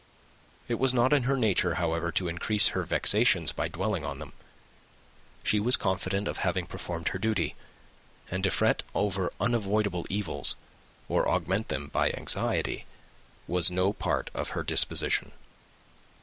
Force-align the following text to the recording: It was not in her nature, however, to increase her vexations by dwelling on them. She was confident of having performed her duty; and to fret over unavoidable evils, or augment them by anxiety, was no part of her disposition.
It 0.67 0.79
was 0.79 0.95
not 0.95 1.13
in 1.13 1.25
her 1.29 1.37
nature, 1.37 1.75
however, 1.75 2.11
to 2.13 2.27
increase 2.27 2.69
her 2.69 2.81
vexations 2.81 3.51
by 3.51 3.67
dwelling 3.67 4.03
on 4.03 4.17
them. 4.17 4.33
She 5.43 5.59
was 5.59 5.77
confident 5.77 6.27
of 6.27 6.37
having 6.37 6.65
performed 6.65 7.09
her 7.09 7.19
duty; 7.19 7.53
and 8.31 8.43
to 8.43 8.49
fret 8.49 8.81
over 8.95 9.31
unavoidable 9.39 10.07
evils, 10.09 10.55
or 11.07 11.29
augment 11.29 11.67
them 11.67 11.89
by 11.89 12.09
anxiety, 12.13 12.87
was 13.47 13.69
no 13.69 13.93
part 13.93 14.31
of 14.33 14.49
her 14.57 14.63
disposition. 14.63 15.33